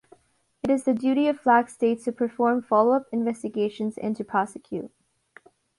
It 0.63 0.71
is 0.71 0.83
the 0.85 0.95
duty 0.95 1.27
of 1.27 1.39
flag 1.39 1.69
states 1.69 2.05
to 2.05 2.11
perform 2.11 2.63
follow-up 2.63 3.03
investigations 3.11 3.99
and 3.99 4.15
to 4.15 4.23
prosecute. 4.23 4.89